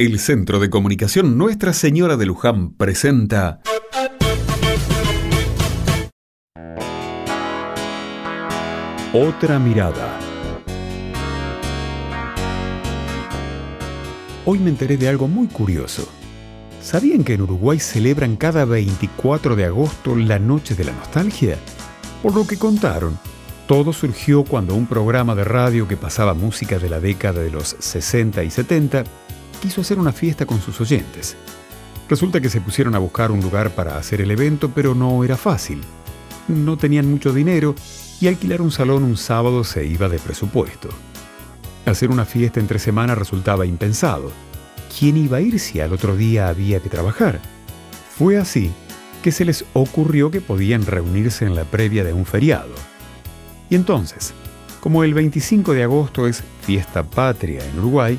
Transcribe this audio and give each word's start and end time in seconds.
El 0.00 0.20
Centro 0.20 0.60
de 0.60 0.70
Comunicación 0.70 1.36
Nuestra 1.36 1.72
Señora 1.72 2.16
de 2.16 2.24
Luján 2.24 2.70
presenta 2.70 3.60
Otra 9.12 9.58
mirada. 9.58 10.20
Hoy 14.44 14.60
me 14.60 14.70
enteré 14.70 14.96
de 14.96 15.08
algo 15.08 15.26
muy 15.26 15.48
curioso. 15.48 16.08
¿Sabían 16.80 17.24
que 17.24 17.34
en 17.34 17.42
Uruguay 17.42 17.80
celebran 17.80 18.36
cada 18.36 18.64
24 18.64 19.56
de 19.56 19.64
agosto 19.64 20.14
la 20.14 20.38
Noche 20.38 20.76
de 20.76 20.84
la 20.84 20.92
Nostalgia? 20.92 21.58
Por 22.22 22.36
lo 22.36 22.46
que 22.46 22.56
contaron, 22.56 23.18
todo 23.66 23.92
surgió 23.92 24.44
cuando 24.44 24.76
un 24.76 24.86
programa 24.86 25.34
de 25.34 25.42
radio 25.42 25.88
que 25.88 25.96
pasaba 25.96 26.34
música 26.34 26.78
de 26.78 26.88
la 26.88 27.00
década 27.00 27.40
de 27.40 27.50
los 27.50 27.74
60 27.80 28.44
y 28.44 28.50
70 28.52 29.02
quiso 29.58 29.80
hacer 29.80 29.98
una 29.98 30.12
fiesta 30.12 30.46
con 30.46 30.60
sus 30.60 30.80
oyentes. 30.80 31.36
Resulta 32.08 32.40
que 32.40 32.48
se 32.48 32.60
pusieron 32.60 32.94
a 32.94 32.98
buscar 32.98 33.30
un 33.30 33.40
lugar 33.40 33.74
para 33.74 33.98
hacer 33.98 34.20
el 34.20 34.30
evento, 34.30 34.70
pero 34.74 34.94
no 34.94 35.22
era 35.24 35.36
fácil. 35.36 35.82
No 36.48 36.78
tenían 36.78 37.10
mucho 37.10 37.32
dinero 37.32 37.74
y 38.20 38.28
alquilar 38.28 38.62
un 38.62 38.70
salón 38.70 39.04
un 39.04 39.16
sábado 39.16 39.62
se 39.64 39.84
iba 39.84 40.08
de 40.08 40.18
presupuesto. 40.18 40.88
Hacer 41.84 42.10
una 42.10 42.24
fiesta 42.24 42.60
entre 42.60 42.78
semana 42.78 43.14
resultaba 43.14 43.66
impensado. 43.66 44.32
¿Quién 44.98 45.16
iba 45.16 45.36
a 45.36 45.40
ir 45.40 45.60
si 45.60 45.80
al 45.80 45.92
otro 45.92 46.16
día 46.16 46.48
había 46.48 46.80
que 46.80 46.88
trabajar? 46.88 47.40
Fue 48.16 48.38
así 48.38 48.72
que 49.22 49.32
se 49.32 49.44
les 49.44 49.64
ocurrió 49.74 50.30
que 50.30 50.40
podían 50.40 50.86
reunirse 50.86 51.44
en 51.44 51.54
la 51.54 51.64
previa 51.64 52.04
de 52.04 52.12
un 52.12 52.24
feriado. 52.24 52.74
Y 53.68 53.74
entonces, 53.74 54.32
como 54.80 55.04
el 55.04 55.12
25 55.12 55.74
de 55.74 55.82
agosto 55.82 56.26
es 56.26 56.42
fiesta 56.62 57.02
patria 57.02 57.64
en 57.64 57.78
Uruguay, 57.78 58.18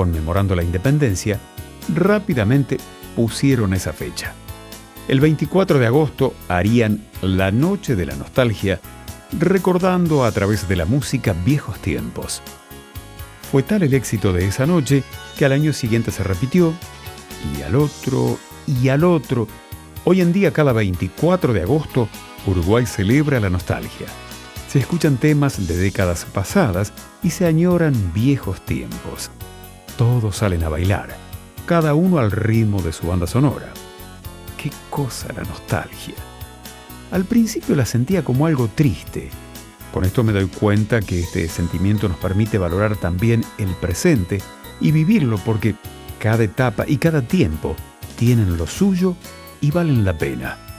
conmemorando 0.00 0.56
la 0.56 0.62
independencia, 0.62 1.38
rápidamente 1.94 2.78
pusieron 3.14 3.74
esa 3.74 3.92
fecha. 3.92 4.32
El 5.08 5.20
24 5.20 5.78
de 5.78 5.86
agosto 5.88 6.32
harían 6.48 7.04
la 7.20 7.50
Noche 7.50 7.96
de 7.96 8.06
la 8.06 8.16
Nostalgia, 8.16 8.80
recordando 9.38 10.24
a 10.24 10.32
través 10.32 10.66
de 10.68 10.76
la 10.76 10.86
música 10.86 11.34
viejos 11.44 11.78
tiempos. 11.80 12.40
Fue 13.52 13.62
tal 13.62 13.82
el 13.82 13.92
éxito 13.92 14.32
de 14.32 14.46
esa 14.46 14.64
noche 14.64 15.02
que 15.36 15.44
al 15.44 15.52
año 15.52 15.74
siguiente 15.74 16.12
se 16.12 16.24
repitió, 16.24 16.72
y 17.54 17.60
al 17.60 17.76
otro, 17.76 18.38
y 18.66 18.88
al 18.88 19.04
otro. 19.04 19.48
Hoy 20.04 20.22
en 20.22 20.32
día, 20.32 20.50
cada 20.50 20.72
24 20.72 21.52
de 21.52 21.60
agosto, 21.60 22.08
Uruguay 22.46 22.86
celebra 22.86 23.38
la 23.38 23.50
nostalgia. 23.50 24.06
Se 24.66 24.78
escuchan 24.78 25.18
temas 25.18 25.68
de 25.68 25.76
décadas 25.76 26.24
pasadas 26.24 26.94
y 27.22 27.28
se 27.28 27.44
añoran 27.44 28.14
viejos 28.14 28.64
tiempos 28.64 29.30
todos 30.00 30.36
salen 30.36 30.64
a 30.64 30.70
bailar, 30.70 31.14
cada 31.66 31.92
uno 31.92 32.20
al 32.20 32.30
ritmo 32.30 32.80
de 32.80 32.90
su 32.90 33.06
banda 33.06 33.26
sonora. 33.26 33.70
Qué 34.56 34.70
cosa 34.88 35.30
la 35.34 35.42
nostalgia. 35.42 36.14
Al 37.10 37.26
principio 37.26 37.76
la 37.76 37.84
sentía 37.84 38.24
como 38.24 38.46
algo 38.46 38.68
triste. 38.68 39.28
Con 39.92 40.06
esto 40.06 40.24
me 40.24 40.32
doy 40.32 40.46
cuenta 40.46 41.02
que 41.02 41.20
este 41.20 41.46
sentimiento 41.50 42.08
nos 42.08 42.16
permite 42.16 42.56
valorar 42.56 42.96
también 42.96 43.44
el 43.58 43.74
presente 43.74 44.40
y 44.80 44.90
vivirlo 44.90 45.36
porque 45.44 45.74
cada 46.18 46.44
etapa 46.44 46.86
y 46.88 46.96
cada 46.96 47.20
tiempo 47.20 47.76
tienen 48.16 48.56
lo 48.56 48.66
suyo 48.66 49.16
y 49.60 49.70
valen 49.70 50.06
la 50.06 50.16
pena. 50.16 50.69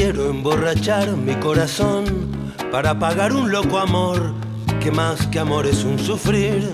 Quiero 0.00 0.30
emborrachar 0.30 1.16
mi 1.16 1.34
corazón 1.40 2.04
para 2.70 2.96
pagar 3.00 3.32
un 3.32 3.50
loco 3.50 3.80
amor 3.80 4.32
que 4.80 4.92
más 4.92 5.26
que 5.26 5.40
amor 5.40 5.66
es 5.66 5.82
un 5.82 5.98
sufrir. 5.98 6.72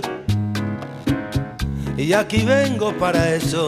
Y 1.97 2.13
aquí 2.13 2.43
vengo 2.43 2.93
para 2.99 3.35
eso, 3.35 3.67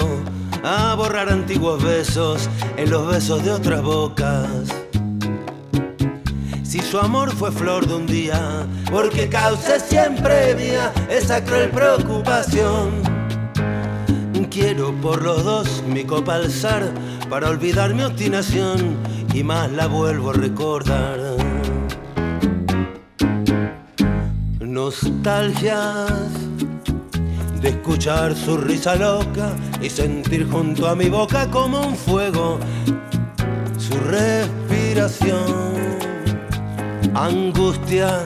a 0.63 0.95
borrar 0.95 1.31
antiguos 1.31 1.83
besos 1.83 2.51
en 2.77 2.91
los 2.91 3.11
besos 3.11 3.47
de 3.47 3.53
otras 3.53 3.83
bocas. 3.83 4.47
Si 6.63 6.81
su 6.81 6.99
amor 6.99 7.33
fue 7.33 7.51
flor 7.51 7.87
de 7.87 7.95
un 7.95 8.07
día, 8.07 8.67
porque 8.91 9.27
cause 9.31 9.81
siempre 9.81 10.55
mía 10.55 10.93
esa 11.09 11.43
cruel 11.43 11.71
preocupación. 11.71 13.17
Quiero 14.57 14.91
por 15.03 15.23
los 15.23 15.45
dos 15.45 15.83
mi 15.87 16.05
copa 16.05 16.37
alzar 16.37 16.91
para 17.29 17.51
olvidar 17.51 17.93
mi 17.93 18.05
obstinación 18.05 18.97
y 19.37 19.45
más 19.45 19.71
la 19.71 19.87
vuelvo 19.87 20.31
a 20.31 20.33
recordar. 20.33 21.21
Nostalgias 24.61 26.33
de 27.61 27.69
escuchar 27.69 28.35
su 28.35 28.57
risa 28.57 28.97
loca 28.97 29.53
y 29.83 29.91
sentir 29.91 30.49
junto 30.51 30.89
a 30.89 30.97
mi 30.97 31.11
boca 31.11 31.51
como 31.51 31.87
un 31.87 31.95
fuego 31.97 32.59
su 33.77 33.99
respiración. 33.99 35.77
Angustia 37.13 38.25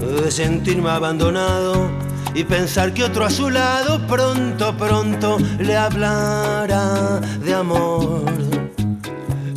de 0.00 0.30
sentirme 0.30 0.88
abandonado 0.88 1.90
y 2.34 2.42
pensar 2.42 2.94
que 2.94 3.04
otro 3.04 3.26
a 3.26 3.30
su 3.30 3.50
lado 3.50 4.00
pronto, 4.06 4.74
pronto 4.78 5.36
le 5.58 5.76
hablará 5.76 7.20
de 7.44 7.54
amor. 7.54 8.55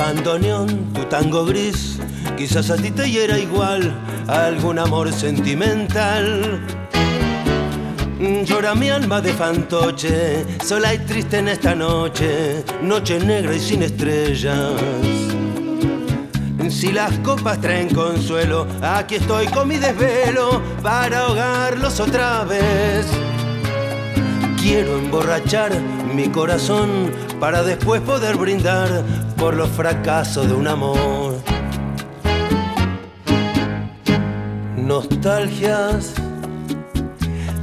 bandoneón, 0.00 0.94
tu 0.94 1.04
tango 1.04 1.44
gris, 1.44 1.98
quizás 2.38 2.70
a 2.70 2.76
ti 2.76 2.90
te 2.90 3.10
hiera 3.10 3.38
igual 3.38 3.94
algún 4.28 4.78
amor 4.78 5.12
sentimental. 5.12 6.58
Llora 8.46 8.74
mi 8.74 8.88
alma 8.88 9.20
de 9.20 9.34
fantoche, 9.34 10.46
sola 10.64 10.94
y 10.94 10.98
triste 11.00 11.38
en 11.38 11.48
esta 11.48 11.74
noche, 11.74 12.64
noche 12.82 13.18
negra 13.20 13.54
y 13.54 13.60
sin 13.60 13.82
estrellas. 13.82 14.72
Si 16.70 16.92
las 16.92 17.12
copas 17.18 17.60
traen 17.60 17.94
consuelo, 17.94 18.66
aquí 18.80 19.16
estoy 19.16 19.48
con 19.48 19.68
mi 19.68 19.76
desvelo 19.76 20.62
para 20.82 21.26
ahogarlos 21.26 22.00
otra 22.00 22.44
vez. 22.44 23.06
Quiero 24.62 24.98
emborrachar 24.98 25.72
mi 26.14 26.28
corazón 26.28 27.10
para 27.38 27.62
después 27.62 28.00
poder 28.02 28.36
brindar 28.36 29.04
por 29.40 29.54
los 29.54 29.70
fracasos 29.70 30.46
de 30.46 30.54
un 30.54 30.68
amor. 30.68 31.40
Nostalgias 34.76 36.12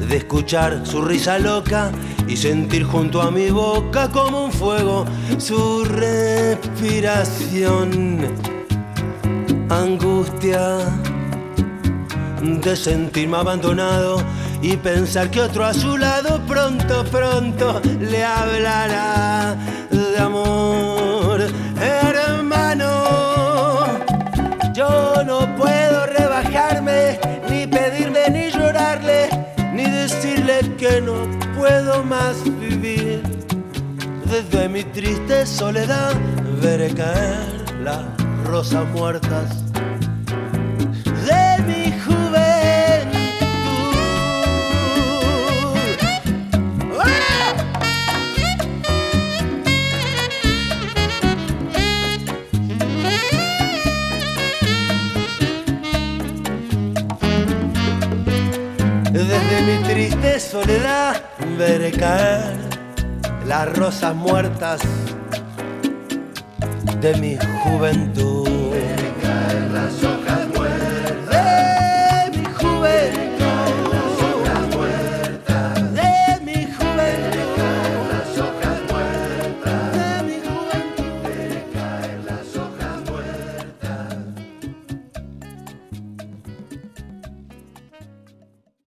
de 0.09 0.17
escuchar 0.17 0.81
su 0.85 1.03
risa 1.03 1.37
loca 1.37 1.91
y 2.27 2.35
sentir 2.35 2.83
junto 2.83 3.21
a 3.21 3.29
mi 3.29 3.51
boca 3.51 4.09
como 4.09 4.45
un 4.45 4.51
fuego 4.51 5.05
su 5.37 5.85
respiración. 5.85 8.25
Angustia 9.69 10.79
de 12.41 12.75
sentirme 12.75 13.37
abandonado 13.37 14.17
y 14.63 14.77
pensar 14.77 15.29
que 15.29 15.41
otro 15.41 15.63
a 15.63 15.75
su 15.75 15.95
lado 15.95 16.41
pronto, 16.47 17.05
pronto 17.11 17.79
le 17.99 18.23
hablará 18.23 19.55
de 19.91 20.17
amor. 20.17 20.96
No 25.23 25.55
puedo 25.55 26.05
rebajarme, 26.07 27.19
ni 27.49 27.67
pedirme, 27.67 28.29
ni 28.29 28.51
llorarle, 28.51 29.29
ni 29.73 29.83
decirle 29.83 30.59
que 30.77 31.01
no 31.01 31.15
puedo 31.57 32.03
más 32.03 32.43
vivir. 32.59 33.21
Desde 34.25 34.67
mi 34.69 34.83
triste 34.83 35.45
soledad 35.45 36.13
veré 36.61 36.93
caer 36.93 37.71
las 37.81 38.03
rosas 38.43 38.85
muertas 38.89 39.63
mi 59.67 59.77
triste 59.83 60.39
soledad 60.39 61.21
veré 61.57 61.91
caer 61.91 62.55
las 63.45 63.77
rosas 63.77 64.15
muertas 64.15 64.79
de 67.01 67.13
mi 67.17 67.37
juventud. 67.63 68.36